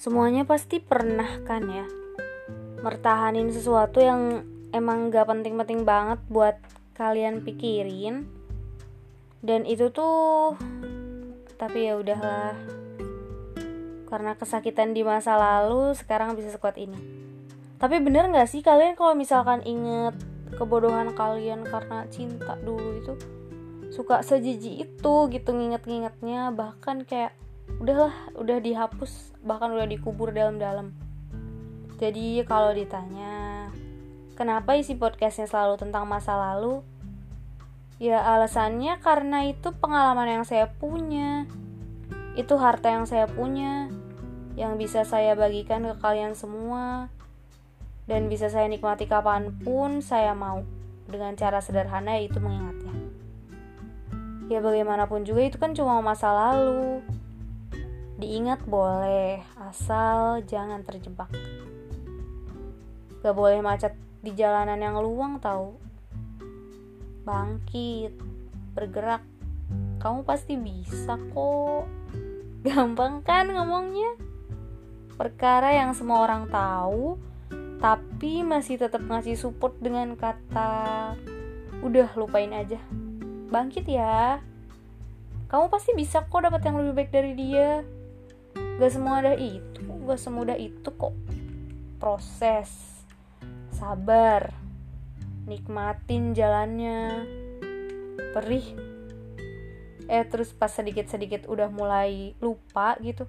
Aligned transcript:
Semuanya 0.00 0.48
pasti 0.48 0.80
pernah 0.80 1.28
kan 1.44 1.60
ya? 1.68 1.84
Mertahanin 2.80 3.52
sesuatu 3.52 4.00
yang 4.00 4.48
emang 4.72 5.12
gak 5.12 5.28
penting-penting 5.28 5.84
banget 5.84 6.16
buat 6.32 6.56
kalian 6.96 7.44
pikirin. 7.44 8.24
Dan 9.44 9.68
itu 9.68 9.92
tuh 9.92 10.56
Tapi 11.60 11.92
ya 11.92 12.00
udahlah. 12.00 12.56
Karena 14.08 14.32
kesakitan 14.40 14.96
di 14.96 15.04
masa 15.04 15.36
lalu 15.36 15.92
sekarang 15.92 16.32
bisa 16.32 16.48
sekuat 16.48 16.80
ini. 16.80 16.96
Tapi 17.76 18.00
bener 18.00 18.32
gak 18.32 18.48
sih 18.48 18.64
kalian 18.64 18.96
kalau 18.96 19.12
misalkan 19.12 19.60
inget 19.68 20.16
kebodohan 20.56 21.12
kalian 21.12 21.60
karena 21.68 22.08
cinta 22.08 22.56
dulu 22.56 23.04
itu? 23.04 23.20
Suka 23.92 24.24
sejiji 24.24 24.80
itu 24.80 25.14
gitu 25.28 25.52
nginget-ngingetnya 25.52 26.56
bahkan 26.56 27.04
kayak 27.04 27.36
udahlah 27.78 28.12
udah 28.34 28.58
dihapus 28.58 29.30
bahkan 29.44 29.70
udah 29.70 29.86
dikubur 29.86 30.34
dalam-dalam. 30.34 30.90
Jadi 32.00 32.40
kalau 32.48 32.72
ditanya 32.72 33.68
kenapa 34.32 34.72
isi 34.80 34.96
podcastnya 34.96 35.44
selalu 35.44 35.76
tentang 35.76 36.08
masa 36.08 36.32
lalu? 36.32 36.80
Ya 38.00 38.24
alasannya 38.24 38.96
karena 39.04 39.44
itu 39.44 39.76
pengalaman 39.76 40.40
yang 40.40 40.44
saya 40.48 40.72
punya. 40.72 41.44
Itu 42.32 42.56
harta 42.56 42.88
yang 42.88 43.04
saya 43.04 43.28
punya 43.28 43.92
yang 44.56 44.80
bisa 44.80 45.04
saya 45.04 45.36
bagikan 45.36 45.84
ke 45.84 45.94
kalian 46.00 46.32
semua 46.32 47.12
dan 48.08 48.32
bisa 48.32 48.48
saya 48.48 48.66
nikmati 48.72 49.04
kapan 49.04 49.52
pun 49.60 50.00
saya 50.00 50.32
mau. 50.32 50.64
Dengan 51.04 51.36
cara 51.36 51.60
sederhana 51.60 52.16
yaitu 52.16 52.40
mengingatnya. 52.40 52.96
Ya 54.48 54.64
bagaimanapun 54.64 55.28
juga 55.28 55.44
itu 55.44 55.60
kan 55.60 55.76
cuma 55.76 56.00
masa 56.00 56.32
lalu 56.32 57.04
Diingat 58.20 58.68
boleh, 58.68 59.40
asal 59.56 60.44
jangan 60.44 60.84
terjebak. 60.84 61.32
Gak 63.24 63.32
boleh 63.32 63.64
macet 63.64 63.96
di 64.20 64.36
jalanan 64.36 64.76
yang 64.76 65.00
luang 65.00 65.40
tahu. 65.40 65.72
Bangkit, 67.24 68.12
bergerak. 68.76 69.24
Kamu 70.04 70.28
pasti 70.28 70.60
bisa 70.60 71.16
kok. 71.32 71.88
Gampang 72.60 73.24
kan 73.24 73.48
ngomongnya? 73.48 74.12
Perkara 75.16 75.72
yang 75.72 75.96
semua 75.96 76.20
orang 76.20 76.44
tahu, 76.52 77.16
tapi 77.80 78.44
masih 78.44 78.76
tetap 78.76 79.00
ngasih 79.00 79.40
support 79.40 79.80
dengan 79.80 80.12
kata 80.12 81.16
udah 81.80 82.12
lupain 82.20 82.52
aja. 82.52 82.76
Bangkit 83.48 83.88
ya. 83.88 84.44
Kamu 85.48 85.72
pasti 85.72 85.96
bisa 85.96 86.20
kok 86.28 86.44
dapat 86.44 86.60
yang 86.68 86.76
lebih 86.76 87.00
baik 87.00 87.10
dari 87.16 87.32
dia 87.32 87.80
gak 88.80 88.96
semudah 88.96 89.36
itu 89.36 89.84
gak 90.08 90.16
semudah 90.16 90.56
itu 90.56 90.88
kok. 90.88 91.12
Proses. 92.00 92.72
Sabar. 93.76 94.56
Nikmatin 95.44 96.32
jalannya. 96.32 97.28
Perih. 98.32 98.72
Eh 100.08 100.24
terus 100.24 100.56
pas 100.56 100.72
sedikit-sedikit 100.72 101.44
udah 101.44 101.68
mulai 101.68 102.32
lupa 102.40 102.96
gitu 103.04 103.28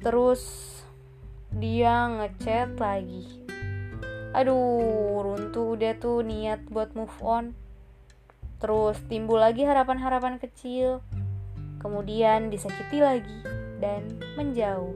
terus 0.00 0.44
dia 1.52 2.08
ngechat 2.08 2.76
lagi. 2.76 3.40
Aduh 4.36 5.24
runtuh 5.24 5.72
udah 5.72 5.96
tuh 5.96 6.20
niat 6.20 6.68
buat 6.68 6.92
move 6.92 7.16
on. 7.24 7.56
Terus 8.60 9.00
timbul 9.08 9.40
lagi 9.40 9.64
harapan-harapan 9.64 10.36
kecil. 10.36 11.00
Kemudian 11.80 12.52
disakiti 12.52 13.00
lagi 13.00 13.59
dan 13.80 14.06
menjauh. 14.36 14.94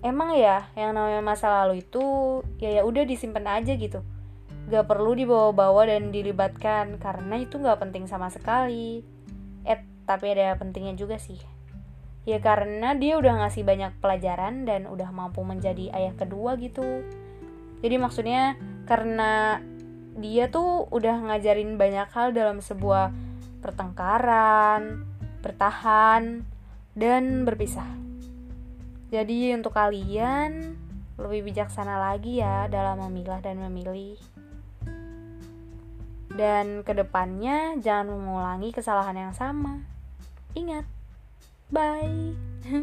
Emang 0.00 0.32
ya, 0.32 0.72
yang 0.72 0.96
namanya 0.96 1.20
masa 1.20 1.52
lalu 1.60 1.84
itu 1.84 2.40
ya 2.56 2.80
ya 2.80 2.82
udah 2.88 3.04
disimpan 3.04 3.60
aja 3.60 3.76
gitu. 3.76 4.00
Gak 4.72 4.88
perlu 4.88 5.12
dibawa-bawa 5.12 5.90
dan 5.90 6.08
dilibatkan 6.08 6.96
karena 6.96 7.36
itu 7.36 7.60
gak 7.60 7.84
penting 7.84 8.08
sama 8.08 8.32
sekali. 8.32 9.04
Eh, 9.68 9.80
tapi 10.08 10.32
ada 10.32 10.56
pentingnya 10.56 10.96
juga 10.96 11.20
sih. 11.20 11.36
Ya 12.24 12.40
karena 12.40 12.96
dia 12.96 13.20
udah 13.20 13.44
ngasih 13.44 13.66
banyak 13.66 13.92
pelajaran 14.00 14.64
dan 14.64 14.88
udah 14.88 15.12
mampu 15.12 15.44
menjadi 15.44 15.92
ayah 15.92 16.16
kedua 16.16 16.56
gitu. 16.56 17.04
Jadi 17.84 17.96
maksudnya 18.00 18.56
karena 18.88 19.60
dia 20.16 20.48
tuh 20.52 20.88
udah 20.92 21.28
ngajarin 21.28 21.80
banyak 21.80 22.08
hal 22.12 22.32
dalam 22.32 22.60
sebuah 22.60 23.12
pertengkaran, 23.64 25.04
bertahan, 25.40 26.44
dan 26.94 27.42
berpisah. 27.44 27.86
Jadi 29.10 29.50
untuk 29.54 29.74
kalian 29.74 30.78
lebih 31.20 31.52
bijaksana 31.52 32.00
lagi 32.00 32.40
ya 32.40 32.70
dalam 32.70 33.02
memilah 33.08 33.42
dan 33.42 33.58
memilih. 33.58 34.16
Dan 36.30 36.86
ke 36.86 36.94
depannya 36.94 37.76
jangan 37.82 38.14
mengulangi 38.14 38.70
kesalahan 38.70 39.18
yang 39.18 39.34
sama. 39.34 39.82
Ingat, 40.54 40.86
bye. 41.68 42.32